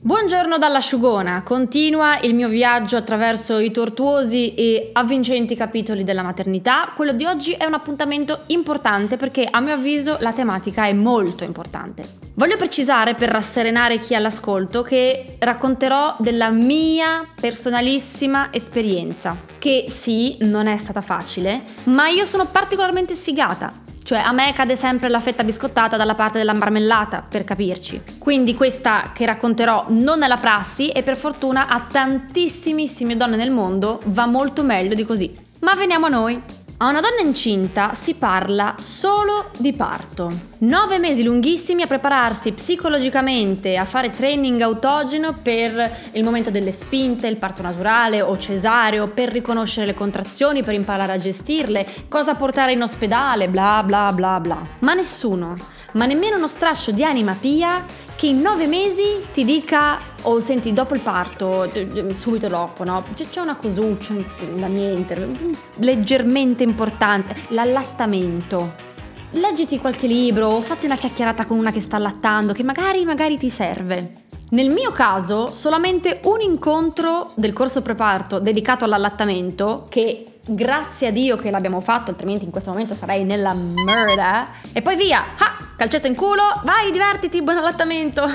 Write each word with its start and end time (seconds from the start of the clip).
Buongiorno 0.00 0.58
dall'asciugona, 0.58 1.42
continua 1.42 2.20
il 2.20 2.32
mio 2.32 2.46
viaggio 2.46 2.96
attraverso 2.96 3.58
i 3.58 3.72
tortuosi 3.72 4.54
e 4.54 4.90
avvincenti 4.92 5.56
capitoli 5.56 6.04
della 6.04 6.22
maternità. 6.22 6.92
Quello 6.94 7.12
di 7.12 7.24
oggi 7.24 7.54
è 7.54 7.64
un 7.64 7.74
appuntamento 7.74 8.42
importante 8.46 9.16
perché 9.16 9.44
a 9.50 9.58
mio 9.58 9.74
avviso 9.74 10.16
la 10.20 10.32
tematica 10.32 10.86
è 10.86 10.92
molto 10.92 11.42
importante. 11.42 12.04
Voglio 12.34 12.56
precisare 12.56 13.14
per 13.14 13.30
rasserenare 13.30 13.98
chi 13.98 14.12
è 14.12 14.16
all'ascolto 14.16 14.82
che 14.82 15.34
racconterò 15.40 16.14
della 16.20 16.50
mia 16.50 17.26
personalissima 17.38 18.52
esperienza, 18.52 19.36
che 19.58 19.86
sì, 19.88 20.36
non 20.42 20.68
è 20.68 20.76
stata 20.76 21.00
facile, 21.00 21.60
ma 21.86 22.06
io 22.06 22.24
sono 22.24 22.46
particolarmente 22.46 23.16
sfigata 23.16 23.86
cioè 24.08 24.20
a 24.20 24.32
me 24.32 24.54
cade 24.54 24.74
sempre 24.74 25.10
la 25.10 25.20
fetta 25.20 25.44
biscottata 25.44 25.98
dalla 25.98 26.14
parte 26.14 26.38
della 26.38 26.54
marmellata, 26.54 27.22
per 27.28 27.44
capirci. 27.44 28.00
Quindi 28.18 28.54
questa 28.54 29.10
che 29.12 29.26
racconterò 29.26 29.84
non 29.88 30.22
è 30.22 30.26
la 30.26 30.38
prassi 30.38 30.88
e 30.88 31.02
per 31.02 31.14
fortuna 31.14 31.68
a 31.68 31.82
tantissimissime 31.82 33.18
donne 33.18 33.36
nel 33.36 33.50
mondo 33.50 34.00
va 34.06 34.24
molto 34.24 34.62
meglio 34.62 34.94
di 34.94 35.04
così. 35.04 35.30
Ma 35.60 35.74
veniamo 35.74 36.06
a 36.06 36.08
noi. 36.08 36.42
A 36.80 36.90
una 36.90 37.00
donna 37.00 37.20
incinta 37.26 37.92
si 37.94 38.14
parla 38.14 38.76
solo 38.78 39.50
di 39.58 39.72
parto. 39.72 40.30
Nove 40.58 41.00
mesi 41.00 41.24
lunghissimi 41.24 41.82
a 41.82 41.88
prepararsi 41.88 42.52
psicologicamente, 42.52 43.76
a 43.76 43.84
fare 43.84 44.10
training 44.10 44.60
autogeno 44.60 45.36
per 45.42 46.10
il 46.12 46.22
momento 46.22 46.50
delle 46.50 46.70
spinte, 46.70 47.26
il 47.26 47.36
parto 47.36 47.62
naturale 47.62 48.22
o 48.22 48.38
cesareo, 48.38 49.08
per 49.08 49.28
riconoscere 49.32 49.86
le 49.86 49.94
contrazioni, 49.94 50.62
per 50.62 50.74
imparare 50.74 51.14
a 51.14 51.18
gestirle, 51.18 51.84
cosa 52.08 52.36
portare 52.36 52.70
in 52.70 52.82
ospedale, 52.82 53.48
bla 53.48 53.82
bla 53.84 54.12
bla 54.12 54.38
bla. 54.38 54.64
Ma 54.78 54.94
nessuno, 54.94 55.56
ma 55.92 56.06
nemmeno 56.06 56.36
uno 56.36 56.48
straccio 56.48 56.90
di 56.90 57.02
anima 57.02 57.36
pia 57.38 57.84
che 58.14 58.26
in 58.26 58.40
nove 58.40 58.66
mesi 58.66 59.26
ti 59.32 59.44
dica 59.44 59.98
oh, 60.22 60.40
senti 60.40 60.72
dopo 60.72 60.94
il 60.94 61.00
parto, 61.00 61.70
subito 62.14 62.48
dopo, 62.48 62.84
no? 62.84 63.04
C'è 63.14 63.40
una 63.40 63.56
cosuccia, 63.56 64.14
da 64.56 64.66
niente, 64.66 65.36
leggermente 65.76 66.62
importante, 66.62 67.34
l'allattamento. 67.48 68.86
Leggiti 69.32 69.78
qualche 69.78 70.06
libro 70.06 70.48
o 70.48 70.60
fatti 70.60 70.86
una 70.86 70.96
chiacchierata 70.96 71.44
con 71.44 71.58
una 71.58 71.70
che 71.70 71.80
sta 71.80 71.96
allattando 71.96 72.52
che 72.52 72.62
magari, 72.62 73.04
magari 73.04 73.36
ti 73.36 73.50
serve. 73.50 74.26
Nel 74.50 74.70
mio 74.70 74.90
caso, 74.92 75.48
solamente 75.48 76.20
un 76.24 76.40
incontro 76.40 77.32
del 77.34 77.52
corso 77.52 77.82
preparto 77.82 78.38
dedicato 78.38 78.86
all'allattamento, 78.86 79.86
che 79.90 80.38
grazie 80.46 81.08
a 81.08 81.10
Dio 81.10 81.36
che 81.36 81.50
l'abbiamo 81.50 81.80
fatto, 81.80 82.10
altrimenti 82.10 82.46
in 82.46 82.50
questo 82.50 82.70
momento 82.70 82.94
sarei 82.94 83.24
nella 83.24 83.52
merda, 83.52 84.48
e 84.72 84.80
poi 84.80 84.96
via, 84.96 85.22
ah, 85.36 85.57
calcetto 85.78 86.08
in 86.08 86.16
culo, 86.16 86.42
vai, 86.64 86.90
divertiti, 86.90 87.40
buon 87.40 87.58
allattamento. 87.58 88.28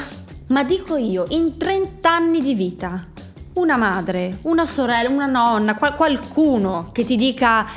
Ma 0.47 0.63
dico 0.63 0.95
io, 0.95 1.25
in 1.27 1.57
30 1.57 2.09
anni 2.09 2.39
di 2.39 2.55
vita, 2.55 3.05
una 3.55 3.75
madre, 3.75 4.37
una 4.43 4.65
sorella, 4.65 5.09
una 5.09 5.25
nonna, 5.25 5.75
qual- 5.75 5.93
qualcuno 5.93 6.91
che 6.93 7.03
ti 7.03 7.17
dica, 7.17 7.67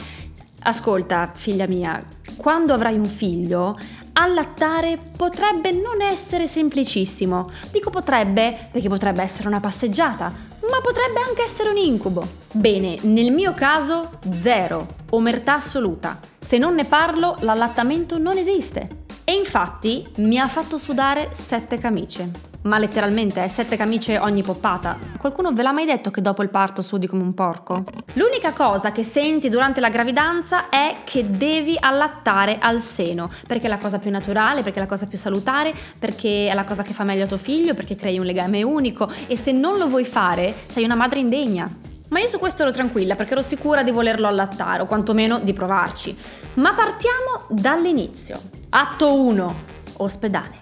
ascolta, 0.63 1.33
figlia 1.35 1.67
mia, 1.67 2.01
quando 2.37 2.75
avrai 2.75 2.97
un 2.97 3.07
figlio, 3.07 3.77
allattare 4.13 5.01
potrebbe 5.17 5.73
non 5.73 6.01
essere 6.01 6.47
semplicissimo. 6.47 7.51
Dico 7.73 7.91
potrebbe 7.91 8.69
perché 8.71 8.89
potrebbe 8.89 9.25
essere 9.25 9.49
una 9.49 9.59
passeggiata, 9.59 10.27
ma 10.61 10.81
potrebbe 10.81 11.19
anche 11.27 11.43
essere 11.43 11.71
un 11.71 11.77
incubo. 11.77 12.25
Bene, 12.53 12.99
nel 13.01 13.33
mio 13.33 13.53
caso 13.53 14.11
zero, 14.41 14.87
omertà 15.11 15.55
assoluta. 15.55 16.21
Se 16.39 16.57
non 16.57 16.77
ne 16.77 16.85
parlo, 16.85 17.35
l'allattamento 17.41 18.17
non 18.17 18.37
esiste. 18.37 19.06
E 19.29 19.33
infatti 19.33 20.07
mi 20.19 20.39
ha 20.39 20.47
fatto 20.47 20.79
sudare 20.79 21.31
sette 21.33 21.79
camicie 21.79 22.55
ma 22.67 22.79
letteralmente 22.79 23.43
è 23.43 23.49
sette 23.49 23.77
camicie 23.77 24.19
ogni 24.19 24.43
poppata. 24.43 24.99
Qualcuno 25.19 25.53
ve 25.53 25.63
l'ha 25.63 25.73
mai 25.73 25.87
detto 25.87 26.11
che 26.11 26.21
dopo 26.21 26.43
il 26.43 26.49
parto 26.49 26.83
sudi 26.83 27.07
come 27.07 27.23
un 27.23 27.33
porco? 27.33 27.85
L'unica 28.15 28.53
cosa 28.53 28.93
che 28.93 29.03
senti 29.03 29.49
durante 29.49 29.81
la 29.81 29.89
gravidanza 29.89 30.69
è 30.69 30.97
che 31.05 31.31
devi 31.31 31.77
allattare 31.79 32.59
al 32.59 32.81
seno, 32.81 33.31
perché 33.47 33.67
è 33.67 33.69
la 33.69 33.79
cosa 33.79 33.99
più 33.99 34.11
naturale, 34.11 34.63
perché 34.63 34.79
è 34.79 34.83
la 34.83 34.89
cosa 34.89 35.07
più 35.07 35.17
salutare, 35.17 35.73
perché 35.99 36.49
è 36.49 36.55
la 36.55 36.65
cosa 36.65 36.83
che 36.83 36.93
fa 36.93 37.05
meglio 37.05 37.25
a 37.25 37.29
tuo 37.29 37.39
figlio, 37.39 37.75
perché 37.75 37.95
crei 37.95 38.19
un 38.19 38.25
legame 38.25 38.63
unico 38.63 39.09
e 39.29 39.37
se 39.37 39.53
non 39.53 39.79
lo 39.79 39.89
vuoi 39.89 40.05
fare 40.05 40.55
sei 40.67 40.85
una 40.85 40.97
madre 40.97 41.21
indegna. 41.21 41.95
Ma 42.09 42.21
io 42.21 42.29
su 42.29 42.39
questo 42.39 42.63
ero 42.63 42.71
tranquilla 42.71 43.17
perché 43.17 43.33
ero 43.33 43.43
sicura 43.43 43.83
di 43.83 43.91
volerlo 43.91 44.29
allattare 44.29 44.83
o 44.83 44.87
quantomeno 44.87 45.41
di 45.41 45.53
provarci. 45.53 46.17
Ma 46.55 46.73
partiamo 46.73 47.47
dall'inizio. 47.49 48.41
Atto 48.71 49.21
1. 49.21 49.57
Ospedale. 49.99 50.59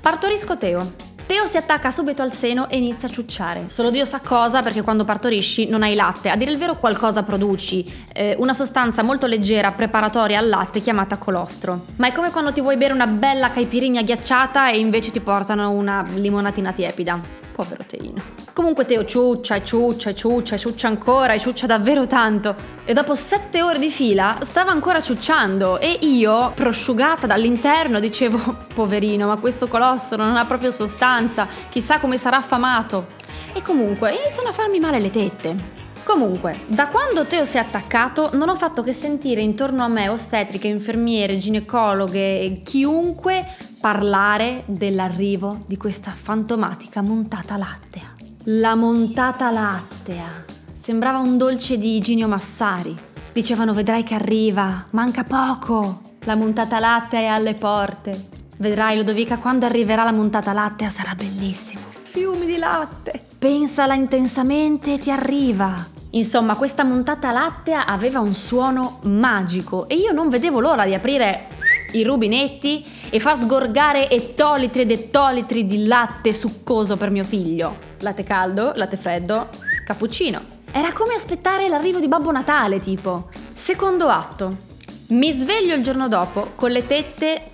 Partorisco 0.00 0.56
Teo. 0.56 1.08
Teo 1.26 1.46
si 1.46 1.56
attacca 1.56 1.90
subito 1.90 2.22
al 2.22 2.32
seno 2.32 2.68
e 2.68 2.76
inizia 2.76 3.08
a 3.08 3.10
ciucciare. 3.10 3.66
Solo 3.68 3.90
Dio 3.90 4.04
sa 4.04 4.20
cosa 4.20 4.62
perché 4.62 4.82
quando 4.82 5.04
partorisci 5.04 5.68
non 5.68 5.82
hai 5.82 5.94
latte. 5.94 6.28
A 6.28 6.36
dire 6.36 6.50
il 6.50 6.58
vero 6.58 6.76
qualcosa 6.76 7.22
produci, 7.22 8.06
eh, 8.12 8.34
una 8.38 8.52
sostanza 8.52 9.02
molto 9.02 9.26
leggera 9.26 9.70
preparatoria 9.70 10.38
al 10.38 10.48
latte 10.48 10.80
chiamata 10.80 11.18
colostro. 11.18 11.84
Ma 11.96 12.08
è 12.08 12.12
come 12.12 12.30
quando 12.30 12.52
ti 12.52 12.60
vuoi 12.60 12.76
bere 12.76 12.92
una 12.92 13.06
bella 13.06 13.50
caipirinha 13.50 14.02
ghiacciata 14.02 14.70
e 14.70 14.78
invece 14.78 15.10
ti 15.10 15.20
portano 15.20 15.70
una 15.70 16.04
limonatina 16.14 16.72
tiepida 16.72 17.39
povero 17.60 17.84
Teino. 17.86 18.22
Comunque 18.54 18.86
Teo 18.86 19.04
ciuccia 19.04 19.56
e 19.56 19.64
ciuccia 19.64 20.10
e 20.10 20.14
ciuccia 20.14 20.54
e 20.54 20.58
ciuccia 20.58 20.88
ancora 20.88 21.34
e 21.34 21.38
ciuccia 21.38 21.66
davvero 21.66 22.06
tanto. 22.06 22.56
E 22.86 22.94
dopo 22.94 23.14
sette 23.14 23.62
ore 23.62 23.78
di 23.78 23.90
fila 23.90 24.38
stava 24.40 24.70
ancora 24.70 25.02
ciucciando 25.02 25.78
e 25.78 25.98
io, 26.00 26.52
prosciugata 26.54 27.26
dall'interno, 27.26 28.00
dicevo, 28.00 28.56
poverino, 28.72 29.26
ma 29.26 29.36
questo 29.36 29.68
colostro 29.68 30.24
non 30.24 30.36
ha 30.36 30.46
proprio 30.46 30.70
sostanza, 30.70 31.46
chissà 31.68 31.98
come 31.98 32.16
sarà 32.16 32.38
affamato. 32.38 33.18
E 33.52 33.60
comunque 33.60 34.14
iniziano 34.14 34.48
a 34.48 34.52
farmi 34.52 34.80
male 34.80 34.98
le 34.98 35.10
tette. 35.10 35.78
Comunque, 36.02 36.60
da 36.66 36.88
quando 36.88 37.26
Teo 37.26 37.44
si 37.44 37.58
è 37.58 37.60
attaccato 37.60 38.30
non 38.32 38.48
ho 38.48 38.56
fatto 38.56 38.82
che 38.82 38.92
sentire 38.92 39.42
intorno 39.42 39.84
a 39.84 39.88
me 39.88 40.08
ostetriche, 40.08 40.66
infermiere, 40.66 41.38
ginecologhe 41.38 42.62
chiunque 42.64 43.46
parlare 43.80 44.64
dell'arrivo 44.66 45.60
di 45.66 45.78
questa 45.78 46.10
fantomatica 46.10 47.00
montata 47.00 47.56
lattea. 47.56 48.14
La 48.44 48.74
montata 48.74 49.50
lattea. 49.50 50.44
Sembrava 50.78 51.18
un 51.18 51.38
dolce 51.38 51.78
di 51.78 51.98
Ginio 52.00 52.28
Massari. 52.28 52.94
Dicevano 53.32 53.72
vedrai 53.72 54.02
che 54.02 54.14
arriva, 54.14 54.84
manca 54.90 55.24
poco. 55.24 56.02
La 56.24 56.34
montata 56.34 56.78
lattea 56.78 57.20
è 57.20 57.26
alle 57.26 57.54
porte. 57.54 58.28
Vedrai 58.58 58.98
Ludovica 58.98 59.38
quando 59.38 59.64
arriverà 59.64 60.04
la 60.04 60.12
montata 60.12 60.52
lattea 60.52 60.90
sarà 60.90 61.14
bellissimo. 61.14 61.80
Fiumi 62.02 62.44
di 62.44 62.58
latte. 62.58 63.24
Pensala 63.38 63.94
intensamente 63.94 64.94
e 64.94 64.98
ti 64.98 65.10
arriva. 65.10 65.74
Insomma, 66.10 66.54
questa 66.56 66.84
montata 66.84 67.30
lattea 67.30 67.86
aveva 67.86 68.20
un 68.20 68.34
suono 68.34 68.98
magico 69.04 69.88
e 69.88 69.94
io 69.94 70.12
non 70.12 70.28
vedevo 70.28 70.60
l'ora 70.60 70.84
di 70.84 70.92
aprire 70.92 71.46
i 71.92 72.02
rubinetti 72.02 72.84
e 73.10 73.18
far 73.20 73.38
sgorgare 73.38 74.08
ettolitri 74.10 74.82
ed 74.82 74.90
ettolitri 74.90 75.66
di 75.66 75.86
latte 75.86 76.32
succoso 76.32 76.96
per 76.96 77.10
mio 77.10 77.24
figlio. 77.24 77.76
Latte 78.00 78.24
caldo, 78.24 78.72
latte 78.74 78.96
freddo, 78.96 79.48
cappuccino. 79.84 80.58
Era 80.72 80.92
come 80.92 81.14
aspettare 81.14 81.68
l'arrivo 81.68 81.98
di 81.98 82.08
Babbo 82.08 82.30
Natale, 82.30 82.80
tipo. 82.80 83.28
Secondo 83.52 84.08
atto. 84.08 84.68
Mi 85.08 85.32
sveglio 85.32 85.74
il 85.74 85.82
giorno 85.82 86.06
dopo 86.06 86.52
con 86.54 86.70
le 86.70 86.86
tette 86.86 87.50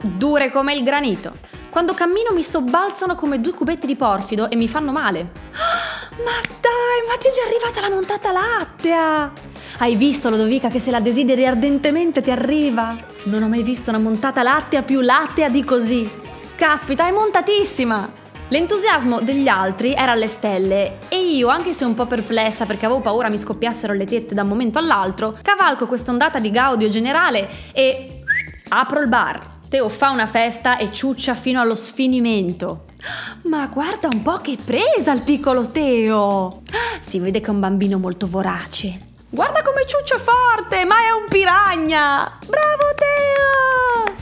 dure 0.00 0.50
come 0.50 0.74
il 0.74 0.84
granito. 0.84 1.36
Quando 1.70 1.92
cammino 1.94 2.32
mi 2.32 2.42
sobbalzano 2.42 3.14
come 3.14 3.40
due 3.40 3.52
cubetti 3.52 3.86
di 3.86 3.96
porfido 3.96 4.48
e 4.48 4.56
mi 4.56 4.68
fanno 4.68 4.92
male. 4.92 5.30
ma 6.24 6.32
dai, 6.60 7.06
ma 7.08 7.16
ti 7.18 7.28
è 7.28 7.30
già 7.30 7.42
arrivata 7.46 7.80
la 7.80 7.94
montata 7.94 8.32
lattea! 8.32 9.32
Hai 9.78 9.94
visto 9.94 10.30
Lodovica 10.30 10.68
che 10.68 10.80
se 10.80 10.90
la 10.90 11.00
desideri 11.00 11.46
ardentemente 11.46 12.22
ti 12.22 12.30
arriva? 12.30 12.96
Non 13.24 13.42
ho 13.42 13.48
mai 13.48 13.62
visto 13.62 13.90
una 13.90 13.98
montata 13.98 14.42
lattea 14.42 14.82
più 14.82 15.00
lattea 15.00 15.48
di 15.48 15.62
così. 15.64 16.10
Caspita, 16.56 17.06
è 17.06 17.12
montatissima! 17.12 18.26
L'entusiasmo 18.50 19.20
degli 19.20 19.46
altri 19.46 19.92
era 19.92 20.12
alle 20.12 20.26
stelle 20.26 20.98
e 21.08 21.18
io, 21.18 21.48
anche 21.48 21.74
se 21.74 21.84
un 21.84 21.94
po' 21.94 22.06
perplessa 22.06 22.64
perché 22.64 22.86
avevo 22.86 23.00
paura 23.00 23.28
mi 23.28 23.38
scoppiassero 23.38 23.92
le 23.92 24.06
tette 24.06 24.34
da 24.34 24.42
un 24.42 24.48
momento 24.48 24.78
all'altro, 24.78 25.38
cavalco 25.42 25.86
quest'ondata 25.86 26.38
di 26.38 26.50
gaudio 26.50 26.88
generale 26.88 27.46
e 27.72 28.22
apro 28.70 29.00
il 29.00 29.08
bar. 29.08 29.56
Teo 29.68 29.90
fa 29.90 30.08
una 30.08 30.26
festa 30.26 30.78
e 30.78 30.90
ciuccia 30.90 31.34
fino 31.34 31.60
allo 31.60 31.74
sfinimento. 31.74 32.86
Ma 33.42 33.66
guarda 33.66 34.08
un 34.08 34.22
po' 34.22 34.38
che 34.38 34.56
presa 34.62 35.12
il 35.12 35.22
piccolo 35.22 35.66
Teo! 35.68 36.62
Si 37.00 37.18
vede 37.18 37.40
che 37.40 37.46
è 37.46 37.50
un 37.50 37.60
bambino 37.60 37.98
molto 37.98 38.26
vorace. 38.26 39.06
Guarda 39.30 39.62
come 39.62 39.86
ciuccia 39.86 40.18
forte, 40.18 40.84
ma 40.84 40.96
è 40.96 41.10
un 41.10 41.26
piragna! 41.28 42.38
Bravo 42.46 42.94
Teo! 42.96 44.14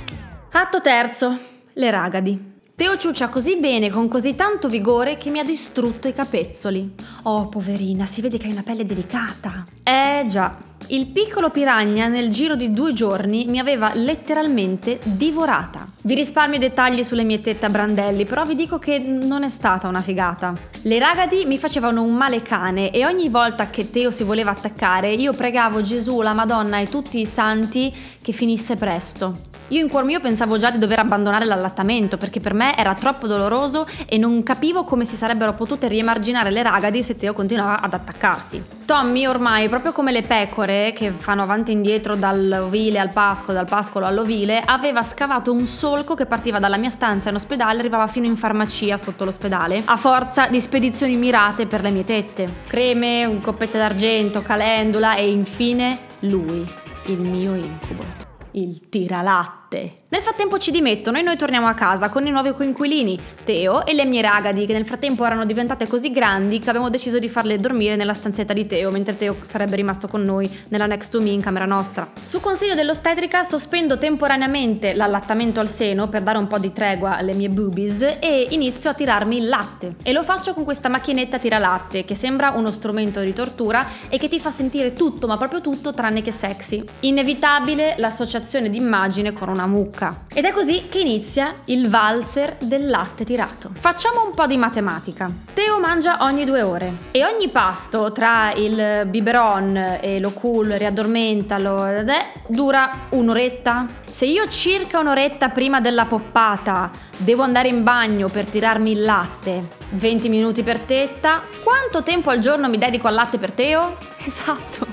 Atto 0.50 0.80
terzo, 0.80 1.38
le 1.72 1.90
ragadi. 1.90 2.55
Teo 2.76 2.98
ciuccia 2.98 3.30
così 3.30 3.56
bene, 3.56 3.88
con 3.88 4.06
così 4.06 4.34
tanto 4.34 4.68
vigore, 4.68 5.16
che 5.16 5.30
mi 5.30 5.38
ha 5.38 5.44
distrutto 5.44 6.08
i 6.08 6.12
capezzoli. 6.12 6.92
Oh, 7.22 7.48
poverina, 7.48 8.04
si 8.04 8.20
vede 8.20 8.36
che 8.36 8.48
hai 8.48 8.52
una 8.52 8.62
pelle 8.62 8.84
delicata. 8.84 9.64
Eh 9.82 10.26
già, 10.28 10.54
il 10.88 11.06
piccolo 11.06 11.48
piragna 11.48 12.06
nel 12.06 12.28
giro 12.28 12.54
di 12.54 12.74
due 12.74 12.92
giorni 12.92 13.46
mi 13.46 13.58
aveva 13.58 13.92
letteralmente 13.94 15.00
divorata. 15.04 15.88
Vi 16.02 16.14
risparmio 16.14 16.58
i 16.58 16.60
dettagli 16.60 17.02
sulle 17.02 17.24
mie 17.24 17.40
tette 17.40 17.64
a 17.64 17.70
brandelli, 17.70 18.26
però 18.26 18.44
vi 18.44 18.54
dico 18.54 18.78
che 18.78 18.98
non 18.98 19.42
è 19.42 19.48
stata 19.48 19.88
una 19.88 20.02
figata. 20.02 20.54
Le 20.82 20.98
ragadi 20.98 21.46
mi 21.46 21.56
facevano 21.56 22.02
un 22.02 22.14
male 22.14 22.42
cane 22.42 22.90
e 22.90 23.06
ogni 23.06 23.30
volta 23.30 23.70
che 23.70 23.90
Teo 23.90 24.10
si 24.10 24.22
voleva 24.22 24.50
attaccare 24.50 25.12
io 25.12 25.32
pregavo 25.32 25.80
Gesù, 25.80 26.20
la 26.20 26.34
Madonna 26.34 26.78
e 26.78 26.88
tutti 26.88 27.18
i 27.20 27.26
santi 27.26 27.90
che 28.20 28.32
finisse 28.32 28.76
presto. 28.76 29.45
Io 29.68 29.80
in 29.80 29.88
cuor 29.88 30.04
mio 30.04 30.20
pensavo 30.20 30.58
già 30.58 30.70
di 30.70 30.78
dover 30.78 31.00
abbandonare 31.00 31.44
l'allattamento 31.44 32.18
perché 32.18 32.38
per 32.38 32.54
me 32.54 32.76
era 32.76 32.94
troppo 32.94 33.26
doloroso 33.26 33.86
e 34.06 34.16
non 34.16 34.44
capivo 34.44 34.84
come 34.84 35.04
si 35.04 35.16
sarebbero 35.16 35.54
potute 35.54 35.88
riemarginare 35.88 36.50
le 36.50 36.62
ragadi 36.62 37.02
se 37.02 37.16
Teo 37.16 37.32
continuava 37.32 37.80
ad 37.80 37.92
attaccarsi. 37.92 38.64
Tommy 38.84 39.26
ormai, 39.26 39.68
proprio 39.68 39.90
come 39.90 40.12
le 40.12 40.22
pecore 40.22 40.92
che 40.94 41.10
fanno 41.10 41.42
avanti 41.42 41.72
e 41.72 41.74
indietro 41.74 42.14
dall'ovile 42.14 43.00
al 43.00 43.10
pascolo, 43.10 43.54
dal 43.54 43.66
pascolo 43.66 44.06
all'ovile, 44.06 44.62
aveva 44.64 45.02
scavato 45.02 45.52
un 45.52 45.66
solco 45.66 46.14
che 46.14 46.26
partiva 46.26 46.60
dalla 46.60 46.76
mia 46.76 46.90
stanza 46.90 47.30
in 47.30 47.34
ospedale 47.34 47.74
e 47.74 47.78
arrivava 47.80 48.06
fino 48.06 48.26
in 48.26 48.36
farmacia 48.36 48.96
sotto 48.96 49.24
l'ospedale, 49.24 49.82
a 49.84 49.96
forza 49.96 50.46
di 50.46 50.60
spedizioni 50.60 51.16
mirate 51.16 51.66
per 51.66 51.80
le 51.80 51.90
mie 51.90 52.04
tette. 52.04 52.48
Creme, 52.68 53.24
un 53.24 53.40
coppette 53.40 53.78
d'argento, 53.78 54.42
calendula 54.42 55.16
e 55.16 55.28
infine 55.28 55.98
lui, 56.20 56.64
il 57.06 57.18
mio 57.18 57.54
incubo 57.56 58.25
il 58.56 58.88
tiralatte. 58.88 60.04
Nel 60.08 60.22
frattempo 60.22 60.58
ci 60.58 60.70
dimettono 60.70 61.18
e 61.18 61.22
noi 61.22 61.36
torniamo 61.36 61.66
a 61.66 61.74
casa 61.74 62.08
con 62.08 62.24
i 62.26 62.30
nuovi 62.30 62.52
coinquilini, 62.52 63.18
Teo 63.44 63.84
e 63.84 63.92
le 63.92 64.04
mie 64.04 64.22
ragadi, 64.22 64.64
che 64.64 64.72
nel 64.72 64.86
frattempo 64.86 65.26
erano 65.26 65.44
diventate 65.44 65.86
così 65.86 66.12
grandi 66.12 66.60
che 66.60 66.68
abbiamo 66.68 66.88
deciso 66.88 67.18
di 67.18 67.28
farle 67.28 67.58
dormire 67.58 67.96
nella 67.96 68.14
stanzetta 68.14 68.52
di 68.52 68.66
Teo, 68.66 68.90
mentre 68.90 69.16
Teo 69.16 69.38
sarebbe 69.40 69.76
rimasto 69.76 70.06
con 70.06 70.24
noi 70.24 70.48
nella 70.68 70.86
next 70.86 71.10
to 71.10 71.20
me 71.20 71.30
in 71.30 71.40
camera 71.40 71.66
nostra. 71.66 72.08
Su 72.18 72.40
consiglio 72.40 72.74
dell'ostetrica 72.74 73.42
sospendo 73.42 73.98
temporaneamente 73.98 74.94
l'allattamento 74.94 75.60
al 75.60 75.68
seno 75.68 76.08
per 76.08 76.22
dare 76.22 76.38
un 76.38 76.46
po' 76.46 76.58
di 76.58 76.72
tregua 76.72 77.16
alle 77.16 77.34
mie 77.34 77.48
boobies 77.48 78.18
e 78.20 78.46
inizio 78.50 78.90
a 78.90 78.94
tirarmi 78.94 79.36
il 79.36 79.48
latte. 79.48 79.96
E 80.02 80.12
lo 80.12 80.22
faccio 80.22 80.54
con 80.54 80.64
questa 80.64 80.88
macchinetta 80.88 81.38
tiralatte 81.38 82.04
che 82.04 82.14
sembra 82.14 82.52
uno 82.52 82.70
strumento 82.70 83.20
di 83.20 83.32
tortura 83.32 83.86
e 84.08 84.16
che 84.18 84.28
ti 84.28 84.38
fa 84.38 84.52
sentire 84.52 84.92
tutto, 84.92 85.26
ma 85.26 85.36
proprio 85.36 85.60
tutto 85.60 85.92
tranne 85.92 86.22
che 86.22 86.30
sexy. 86.30 86.82
Inevitabile 87.00 87.96
l'associazione 87.98 88.44
di 88.46 88.76
immagine 88.76 89.32
con 89.32 89.48
una 89.48 89.66
mucca. 89.66 90.24
Ed 90.32 90.44
è 90.44 90.52
così 90.52 90.86
che 90.88 91.00
inizia 91.00 91.52
il 91.64 91.88
valzer 91.88 92.56
del 92.60 92.88
latte 92.88 93.24
tirato. 93.24 93.70
Facciamo 93.74 94.24
un 94.24 94.34
po' 94.34 94.46
di 94.46 94.56
matematica. 94.56 95.28
Teo 95.52 95.80
mangia 95.80 96.18
ogni 96.20 96.44
due 96.44 96.62
ore 96.62 96.92
e 97.10 97.24
ogni 97.24 97.48
pasto 97.48 98.12
tra 98.12 98.52
il 98.52 99.06
biberon 99.06 99.98
e 100.00 100.20
lo 100.20 100.30
cool, 100.30 100.68
riaddormentalo, 100.68 102.04
dura 102.46 103.08
un'oretta. 103.10 103.86
Se 104.04 104.24
io 104.24 104.48
circa 104.48 105.00
un'oretta 105.00 105.48
prima 105.48 105.80
della 105.80 106.06
poppata 106.06 106.90
devo 107.16 107.42
andare 107.42 107.68
in 107.68 107.82
bagno 107.82 108.28
per 108.28 108.44
tirarmi 108.44 108.92
il 108.92 109.02
latte, 109.02 109.68
20 109.90 110.28
minuti 110.28 110.62
per 110.62 110.78
tetta, 110.80 111.42
quanto 111.64 112.02
tempo 112.04 112.30
al 112.30 112.38
giorno 112.38 112.68
mi 112.68 112.78
dedico 112.78 113.08
al 113.08 113.14
latte 113.14 113.38
per 113.38 113.50
Teo? 113.50 113.96
Esatto, 114.26 114.86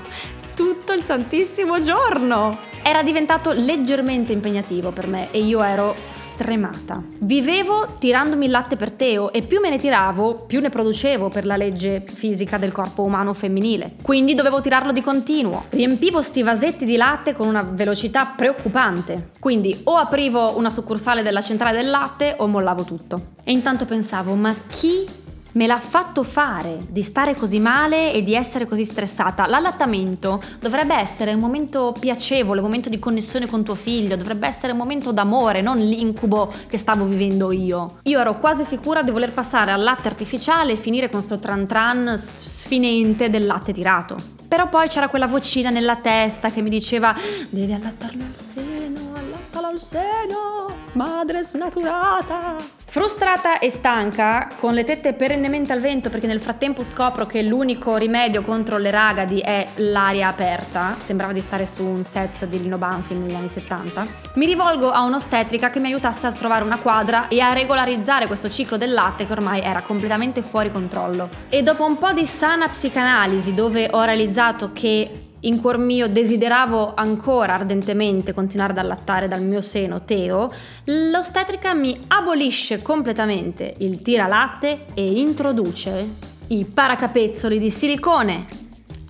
tutto 0.54 0.92
il 0.92 1.02
santissimo 1.02 1.80
giorno! 1.80 2.73
Era 2.86 3.02
diventato 3.02 3.52
leggermente 3.52 4.32
impegnativo 4.32 4.90
per 4.90 5.06
me 5.06 5.30
e 5.30 5.38
io 5.38 5.62
ero 5.62 5.96
stremata. 6.10 7.02
Vivevo 7.20 7.96
tirandomi 7.98 8.44
il 8.44 8.50
latte 8.50 8.76
per 8.76 8.90
Teo 8.90 9.32
e 9.32 9.40
più 9.40 9.58
me 9.58 9.70
ne 9.70 9.78
tiravo, 9.78 10.44
più 10.46 10.60
ne 10.60 10.68
producevo 10.68 11.30
per 11.30 11.46
la 11.46 11.56
legge 11.56 12.04
fisica 12.06 12.58
del 12.58 12.72
corpo 12.72 13.02
umano 13.02 13.32
femminile. 13.32 13.94
Quindi 14.02 14.34
dovevo 14.34 14.60
tirarlo 14.60 14.92
di 14.92 15.00
continuo. 15.00 15.64
Riempivo 15.70 16.20
sti 16.20 16.42
vasetti 16.42 16.84
di 16.84 16.96
latte 16.96 17.32
con 17.32 17.46
una 17.46 17.62
velocità 17.62 18.26
preoccupante. 18.36 19.30
Quindi 19.40 19.80
o 19.84 19.96
aprivo 19.96 20.58
una 20.58 20.68
succursale 20.68 21.22
della 21.22 21.40
centrale 21.40 21.80
del 21.80 21.88
latte 21.88 22.34
o 22.36 22.46
mollavo 22.46 22.84
tutto. 22.84 23.28
E 23.44 23.52
intanto 23.52 23.86
pensavo, 23.86 24.34
ma 24.34 24.54
chi 24.68 25.06
me 25.54 25.66
l'ha 25.66 25.78
fatto 25.78 26.22
fare 26.22 26.78
di 26.88 27.02
stare 27.02 27.34
così 27.34 27.58
male 27.58 28.12
e 28.12 28.22
di 28.22 28.34
essere 28.34 28.66
così 28.66 28.84
stressata. 28.84 29.46
L'allattamento 29.46 30.40
dovrebbe 30.60 30.94
essere 30.94 31.32
un 31.32 31.40
momento 31.40 31.94
piacevole, 31.98 32.60
un 32.60 32.66
momento 32.66 32.88
di 32.88 32.98
connessione 32.98 33.46
con 33.46 33.62
tuo 33.62 33.74
figlio, 33.74 34.16
dovrebbe 34.16 34.46
essere 34.46 34.72
un 34.72 34.78
momento 34.78 35.12
d'amore, 35.12 35.60
non 35.60 35.78
l'incubo 35.78 36.52
che 36.68 36.78
stavo 36.78 37.04
vivendo 37.04 37.52
io. 37.52 37.98
Io 38.02 38.20
ero 38.20 38.38
quasi 38.38 38.64
sicura 38.64 39.02
di 39.02 39.10
voler 39.10 39.32
passare 39.32 39.70
al 39.70 39.82
latte 39.82 40.08
artificiale 40.08 40.72
e 40.72 40.76
finire 40.76 41.10
con 41.10 41.22
sto 41.22 41.38
tran 41.38 41.66
tran 41.66 42.16
sfinente 42.18 43.30
del 43.30 43.46
latte 43.46 43.72
tirato. 43.72 44.16
Però 44.48 44.68
poi 44.68 44.88
c'era 44.88 45.08
quella 45.08 45.26
vocina 45.26 45.70
nella 45.70 45.96
testa 45.96 46.50
che 46.50 46.62
mi 46.62 46.70
diceva 46.70 47.14
devi 47.50 47.72
allattarlo 47.72 48.22
al 48.22 48.36
seno, 48.36 49.12
allattalo 49.14 49.66
al 49.66 49.80
seno, 49.80 50.74
madre 50.92 51.42
snaturata. 51.42 52.83
Frustrata 52.94 53.58
e 53.58 53.70
stanca, 53.70 54.50
con 54.56 54.72
le 54.72 54.84
tette 54.84 55.14
perennemente 55.14 55.72
al 55.72 55.80
vento 55.80 56.10
perché 56.10 56.28
nel 56.28 56.40
frattempo 56.40 56.84
scopro 56.84 57.26
che 57.26 57.42
l'unico 57.42 57.96
rimedio 57.96 58.40
contro 58.40 58.78
le 58.78 58.92
ragadi 58.92 59.40
è 59.40 59.66
l'aria 59.78 60.28
aperta, 60.28 60.96
sembrava 61.00 61.32
di 61.32 61.40
stare 61.40 61.66
su 61.66 61.84
un 61.84 62.04
set 62.04 62.46
di 62.46 62.62
Lino 62.62 62.78
Banfield 62.78 63.20
negli 63.20 63.34
anni 63.34 63.48
70, 63.48 64.06
mi 64.34 64.46
rivolgo 64.46 64.92
a 64.92 65.02
un'ostetrica 65.02 65.70
che 65.70 65.80
mi 65.80 65.86
aiutasse 65.86 66.28
a 66.28 66.32
trovare 66.32 66.62
una 66.62 66.78
quadra 66.78 67.26
e 67.26 67.40
a 67.40 67.52
regolarizzare 67.52 68.28
questo 68.28 68.48
ciclo 68.48 68.76
del 68.76 68.92
latte 68.92 69.26
che 69.26 69.32
ormai 69.32 69.60
era 69.60 69.82
completamente 69.82 70.42
fuori 70.42 70.70
controllo. 70.70 71.28
E 71.48 71.64
dopo 71.64 71.84
un 71.84 71.98
po' 71.98 72.12
di 72.12 72.24
sana 72.24 72.68
psicanalisi 72.68 73.54
dove 73.54 73.88
ho 73.90 74.04
realizzato 74.04 74.70
che 74.72 75.32
in 75.44 75.60
cuor 75.60 75.78
mio 75.78 76.08
desideravo 76.08 76.92
ancora 76.94 77.54
ardentemente 77.54 78.32
continuare 78.32 78.72
ad 78.72 78.78
allattare 78.78 79.28
dal 79.28 79.42
mio 79.42 79.60
seno 79.60 80.04
Teo, 80.04 80.52
l'ostetrica 80.84 81.74
mi 81.74 81.98
abolisce 82.08 82.82
completamente 82.82 83.74
il 83.78 84.02
tiralatte 84.02 84.86
e 84.94 85.18
introduce 85.18 86.32
i 86.48 86.64
paracapezzoli 86.64 87.58
di 87.58 87.70
silicone. 87.70 88.44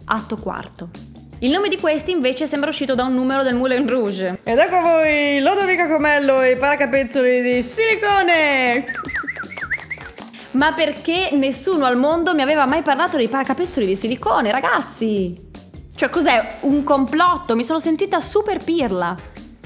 Atto 0.07 0.37
quarto. 0.37 0.89
Il 1.41 1.51
nome 1.51 1.69
di 1.69 1.79
questi 1.79 2.11
invece 2.11 2.47
sembra 2.47 2.71
uscito 2.71 2.95
da 2.95 3.05
un 3.05 3.15
numero 3.15 3.43
del 3.43 3.55
Moulin 3.55 3.89
Rouge. 3.89 4.41
Ed 4.43 4.59
ecco 4.59 4.81
voi 4.81 5.41
Lodovica 5.41 5.89
Comello 5.89 6.41
e 6.41 6.53
i 6.53 6.57
paracapezzoli 6.57 7.43
di 7.43 7.63
silicone! 7.63 8.85
Ma 10.53 10.73
perché 10.73 11.31
nessuno 11.33 11.85
al 11.85 11.97
mondo 11.97 12.35
mi 12.35 12.43
aveva 12.43 12.65
mai 12.65 12.83
parlato 12.83 13.17
dei 13.17 13.29
paracapezzoli 13.29 13.87
di 13.87 13.97
silicone, 13.97 14.53
ragazzi? 14.53 15.53
Cioè, 15.97 16.09
cos'è? 16.09 16.59
Un 16.63 16.83
complotto? 16.83 17.55
Mi 17.55 17.63
sono 17.63 17.79
sentita 17.79 18.19
super 18.19 18.63
pirla. 18.63 19.17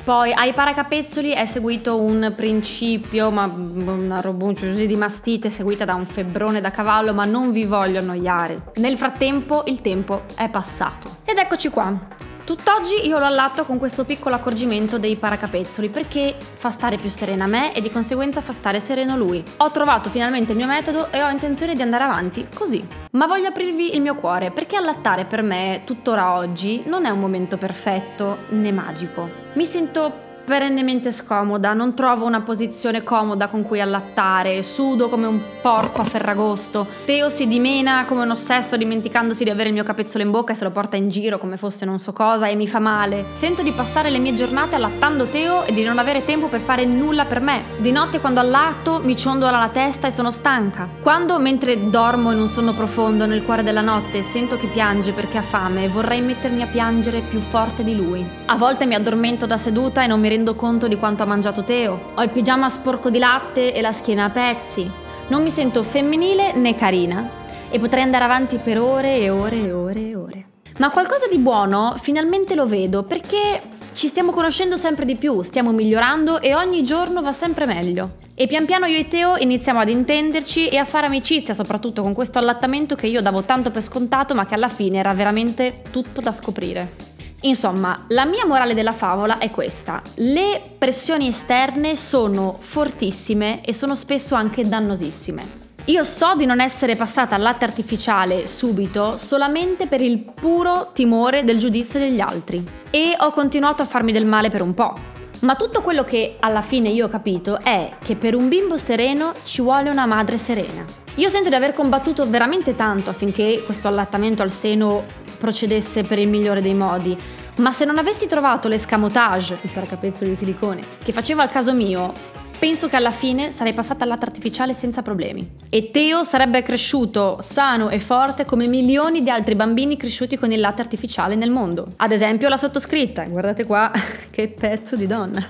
Poi 0.05 0.31
ai 0.33 0.53
paracapezzoli 0.53 1.31
è 1.31 1.47
seguito 1.47 2.01
un 2.01 2.35
principio, 2.37 3.31
ma 3.31 3.45
una 3.47 4.21
robuncia 4.21 4.67
di 4.67 4.97
mastite 4.97 5.49
seguita 5.49 5.87
da 5.87 5.95
un 5.95 6.05
febbrone 6.05 6.61
da 6.61 6.71
cavallo, 6.71 7.15
ma 7.15 7.25
non 7.25 7.51
vi 7.51 7.65
voglio 7.65 8.01
annoiare. 8.01 8.73
Nel 8.75 8.99
frattempo 8.99 9.63
il 9.67 9.81
tempo 9.81 10.25
è 10.35 10.51
passato. 10.51 11.09
Ed 11.25 11.39
eccoci 11.39 11.71
qua. 11.71 12.17
Tutt'oggi 12.49 13.07
io 13.07 13.19
lo 13.19 13.27
allatto 13.27 13.67
con 13.67 13.77
questo 13.77 14.07
piccolo 14.07 14.35
accorgimento 14.35 14.99
dei 14.99 15.17
paracapezzoli 15.17 15.91
perché 15.91 16.35
fa 16.39 16.71
stare 16.71 16.97
più 16.97 17.11
serena 17.11 17.47
me 17.47 17.75
e 17.75 17.83
di 17.83 17.91
conseguenza 17.91 18.41
fa 18.41 18.55
stare 18.55 18.81
sereno 18.81 19.19
lui. 19.19 19.45
Ho 19.59 19.71
trovato 19.71 20.09
finalmente 20.09 20.53
il 20.53 20.57
mio 20.57 20.67
metodo 20.67 21.13
e 21.13 21.23
ho 21.23 21.29
intenzione 21.29 21.75
di 21.75 21.83
andare 21.83 22.05
avanti 22.05 22.49
così. 22.55 22.83
Ma 23.11 23.27
voglio 23.27 23.49
aprirvi 23.49 23.95
il 23.95 24.01
mio 24.01 24.15
cuore 24.15 24.51
perché 24.51 24.77
allattare 24.77 25.27
per 25.27 25.43
me, 25.43 25.83
tuttora 25.85 26.33
oggi, 26.33 26.85
non 26.87 27.05
è 27.05 27.11
un 27.11 27.21
momento 27.21 27.59
perfetto 27.59 28.39
né 28.49 28.73
magico. 28.73 29.29
Mi 29.53 29.67
sento 29.67 30.28
perennemente 30.49 31.13
scomoda, 31.13 31.75
non 31.75 31.95
trovo 31.95 32.25
una 32.25 32.41
posizione 32.41 33.03
comoda 33.03 33.49
con 33.49 33.63
cui 33.63 33.83
allattare, 33.83 34.63
sudo 34.63 35.11
come 35.11 35.27
un 35.27 35.39
porco 35.61 36.01
a 36.01 36.05
ferragosto, 36.05 36.87
Teo 37.05 37.29
si 37.29 37.47
dimena 37.47 38.07
come 38.07 38.23
un 38.23 38.31
ossesso 38.31 38.79
dimenticandosi 38.79 39.45
di 39.45 39.51
avere 39.51 39.69
il 39.69 39.75
mio 39.75 39.85
capezzolo 39.85 40.25
in 40.25 40.31
bocca 40.31 40.55
e 40.55 40.57
se 40.57 40.65
lo 40.65 40.71
porta 40.71 40.97
in 40.97 41.11
giro 41.11 41.37
come 41.37 41.59
fosse 41.59 41.85
non 41.85 41.99
so 41.99 42.15
cosa 42.15 42.47
e 42.47 42.55
mi 42.55 42.67
fa 42.67 42.79
male. 42.79 43.27
Sento 43.35 43.63
di 43.63 43.73
passare 43.73 44.09
le 44.09 44.19
mie 44.19 44.33
giornate 44.33 44.77
allattando 44.77 45.27
Teo 45.27 45.65
e 45.65 45.75
di 45.75 45.83
non 45.85 45.99
avere 45.99 46.25
tempo 46.25 46.49
per 46.49 46.61
fare 46.61 46.87
nulla 46.87 47.27
per 47.27 47.41
me. 47.41 47.65
Di 47.77 47.93
notte 47.93 48.19
quando 48.19 48.41
allatto 48.41 49.03
mi 49.05 49.15
ciondola 49.15 49.59
la 49.59 49.69
testa 49.69 50.07
e 50.07 50.11
sono 50.11 50.31
stanca. 50.31 50.89
Quando 51.03 51.39
mentre 51.39 51.91
dormo 51.91 52.33
in 52.33 52.39
un 52.39 52.49
sonno 52.49 52.73
profondo 52.73 53.27
nel 53.27 53.45
cuore 53.45 53.63
della 53.63 53.83
notte 53.83 54.23
sento 54.23 54.57
che 54.57 54.69
piange 54.69 55.13
perché 55.13 55.37
ha 55.37 55.43
fame 55.43 55.85
e 55.85 55.89
vorrei 55.89 56.23
mettermi 56.23 56.63
a 56.63 56.67
piangere 56.67 57.21
più 57.21 57.41
forte 57.41 57.85
di 57.85 57.95
lui. 57.95 58.27
A 58.47 58.57
volte 58.57 58.87
mi 58.87 58.95
addormento 58.95 59.45
da 59.45 59.59
seduta 59.59 60.03
e 60.03 60.07
non 60.07 60.21
mi 60.21 60.29
rendo 60.29 60.37
rendo 60.39 60.55
conto 60.55 60.87
di 60.87 60.97
quanto 60.97 61.25
ha 61.25 61.27
mangiato 61.27 61.65
Teo. 61.65 62.13
Ho 62.15 62.23
il 62.23 62.31
pigiama 62.31 62.69
sporco 62.69 63.11
di 63.11 63.19
latte 63.19 63.75
e 63.75 63.81
la 63.81 63.93
schiena 63.93 64.25
a 64.25 64.31
pezzi. 64.31 64.89
Non 65.29 65.43
mi 65.43 65.51
sento 65.51 65.83
femminile 65.83 66.53
né 66.53 66.77
carina 66.77 67.29
e 67.69 67.81
potrei 67.81 68.05
andare 68.05 68.25
avanti 68.25 68.59
per 68.59 68.79
ore 68.79 69.19
e 69.19 69.31
ore 69.31 69.65
e 69.65 69.73
ore 69.73 70.01
e 70.01 70.15
ore. 70.15 70.47
Ma 70.79 70.91
qualcosa 70.91 71.27
di 71.27 71.39
buono 71.39 71.97
finalmente 72.01 72.55
lo 72.55 72.67
vedo 72.67 73.03
perché 73.03 73.61
ci 73.95 74.07
stiamo 74.07 74.31
conoscendo 74.31 74.77
sempre 74.77 75.05
di 75.05 75.17
più, 75.17 75.43
stiamo 75.43 75.73
migliorando 75.73 76.41
e 76.41 76.55
ogni 76.55 76.85
giorno 76.85 77.21
va 77.21 77.33
sempre 77.33 77.67
meglio. 77.67 78.13
E 78.37 78.47
pian 78.47 78.65
piano 78.65 78.87
io 78.87 78.97
e 78.97 79.09
Teo 79.09 79.37
iniziamo 79.39 79.81
ad 79.81 79.89
intenderci 79.89 80.69
e 80.69 80.77
a 80.77 80.85
fare 80.85 81.07
amicizia, 81.07 81.53
soprattutto 81.53 82.03
con 82.03 82.13
questo 82.15 82.39
allattamento 82.39 82.95
che 82.95 83.09
io 83.09 83.21
davo 83.21 83.43
tanto 83.43 83.73
per 83.73 83.83
scontato, 83.83 84.37
ma 84.37 84.47
che 84.47 84.55
alla 84.55 84.69
fine 84.69 84.99
era 84.99 85.13
veramente 85.15 85.83
tutto 85.91 86.21
da 86.21 86.33
scoprire. 86.33 87.18
Insomma, 87.43 88.05
la 88.09 88.25
mia 88.25 88.47
morale 88.47 88.75
della 88.75 88.93
favola 88.93 89.39
è 89.39 89.51
questa. 89.51 90.03
Le 90.17 90.61
pressioni 90.77 91.29
esterne 91.29 91.97
sono 91.97 92.57
fortissime 92.59 93.65
e 93.65 93.73
sono 93.73 93.95
spesso 93.95 94.35
anche 94.35 94.67
dannosissime. 94.67 95.67
Io 95.85 96.05
so 96.05 96.35
di 96.35 96.45
non 96.45 96.61
essere 96.61 96.97
passata 96.97 97.35
al 97.35 97.41
latte 97.41 97.65
artificiale 97.65 98.47
subito 98.47 99.17
solamente 99.17 99.87
per 99.87 100.03
il 100.03 100.19
puro 100.19 100.91
timore 100.93 101.45
del 101.45 101.59
giudizio 101.59 101.99
degli 101.99 102.21
altri 102.21 102.63
e 102.91 103.15
ho 103.19 103.31
continuato 103.31 103.83
a 103.83 103.87
farmi 103.87 104.13
del 104.13 104.27
male 104.27 104.51
per 104.51 104.61
un 104.61 104.75
po'. 104.75 105.08
Ma 105.41 105.55
tutto 105.55 105.83
quello 105.83 106.03
che 106.03 106.37
alla 106.41 106.63
fine 106.63 106.89
io 106.89 107.07
ho 107.07 107.09
capito 107.09 107.61
è 107.61 107.93
che 108.03 108.17
per 108.17 108.35
un 108.35 108.49
bimbo 108.49 108.77
sereno 108.77 109.35
ci 109.45 109.63
vuole 109.63 109.89
una 109.89 110.05
madre 110.05 110.37
serena. 110.37 110.85
Io 111.15 111.29
sento 111.29 111.49
di 111.49 111.55
aver 111.55 111.75
combattuto 111.75 112.29
veramente 112.29 112.75
tanto 112.75 113.11
affinché 113.11 113.63
questo 113.65 113.87
allattamento 113.87 114.43
al 114.43 114.51
seno 114.51 115.05
procedesse 115.39 116.03
per 116.03 116.19
il 116.19 116.27
migliore 116.27 116.61
dei 116.61 116.75
modi, 116.75 117.17
ma 117.59 117.71
se 117.71 117.85
non 117.85 117.99
avessi 117.99 118.27
trovato 118.27 118.67
l'escamotage, 118.67 119.59
il 119.63 119.71
paracapezzolo 119.71 120.31
di 120.31 120.37
silicone, 120.37 120.83
che 121.05 121.13
faceva 121.13 121.43
al 121.43 121.51
caso 121.51 121.73
mio, 121.73 122.13
penso 122.59 122.89
che 122.89 122.97
alla 122.97 123.11
fine 123.11 123.51
sarei 123.51 123.73
passata 123.73 124.03
al 124.03 124.11
latte 124.11 124.25
artificiale 124.25 124.75
senza 124.75 125.03
problemi. 125.03 125.49
E 125.69 125.91
Teo 125.91 126.25
sarebbe 126.25 126.63
cresciuto 126.63 127.39
sano 127.41 127.89
e 127.89 128.01
forte 128.01 128.45
come 128.45 128.67
milioni 128.67 129.23
di 129.23 129.31
altri 129.31 129.55
bambini 129.55 129.97
cresciuti 129.97 130.37
con 130.37 130.53
il 130.53 130.61
latte 130.61 130.83
artificiale 130.83 131.35
nel 131.35 131.51
mondo. 131.51 131.93
Ad 131.97 132.13
esempio 132.13 132.49
la 132.49 132.57
sottoscritta, 132.57 133.25
guardate 133.25 133.65
qua 133.65 133.91
che 134.31 134.49
pezzo 134.49 134.97
di 134.97 135.07
donna. 135.07 135.47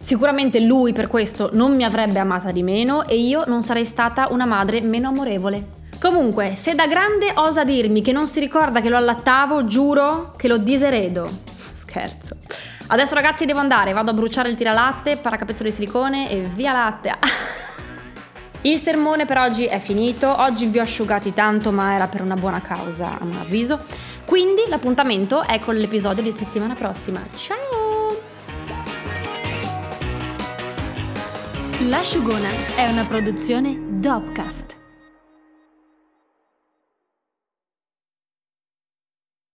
Sicuramente 0.00 0.60
lui 0.60 0.92
per 0.92 1.06
questo 1.06 1.50
non 1.52 1.76
mi 1.76 1.84
avrebbe 1.84 2.18
amata 2.18 2.50
di 2.50 2.62
meno 2.62 3.06
e 3.06 3.18
io 3.18 3.44
non 3.46 3.62
sarei 3.62 3.84
stata 3.84 4.28
una 4.30 4.46
madre 4.46 4.80
meno 4.80 5.08
amorevole. 5.08 5.76
Comunque, 6.00 6.54
se 6.56 6.74
da 6.74 6.86
grande 6.86 7.32
osa 7.34 7.64
dirmi 7.64 8.02
che 8.02 8.12
non 8.12 8.26
si 8.28 8.38
ricorda 8.38 8.80
che 8.80 8.88
lo 8.88 8.96
allattavo, 8.96 9.66
giuro 9.66 10.32
che 10.36 10.46
lo 10.46 10.56
diseredo. 10.56 11.28
Scherzo. 11.74 12.36
Adesso 12.90 13.14
ragazzi 13.14 13.44
devo 13.44 13.58
andare, 13.58 13.92
vado 13.92 14.10
a 14.10 14.14
bruciare 14.14 14.48
il 14.48 14.56
tiralatte, 14.56 15.18
paracapezzolo 15.18 15.68
di 15.68 15.74
silicone 15.74 16.30
e 16.30 16.48
via 16.54 16.72
latte. 16.72 17.14
Il 18.62 18.78
sermone 18.78 19.24
per 19.24 19.38
oggi 19.38 19.66
è 19.66 19.78
finito, 19.78 20.34
oggi 20.40 20.66
vi 20.66 20.78
ho 20.78 20.82
asciugati 20.82 21.32
tanto 21.32 21.70
ma 21.70 21.94
era 21.94 22.08
per 22.08 22.22
una 22.22 22.34
buona 22.34 22.60
causa 22.60 23.16
a 23.18 23.24
mio 23.24 23.40
avviso, 23.40 23.78
quindi 24.24 24.62
l'appuntamento 24.68 25.42
è 25.42 25.60
con 25.60 25.76
l'episodio 25.76 26.24
di 26.24 26.32
settimana 26.32 26.74
prossima. 26.74 27.22
Ciao! 27.36 28.20
L'asciugona 31.86 32.48
è 32.74 32.90
una 32.90 33.04
produzione 33.04 33.76
Dopcast. 33.78 34.77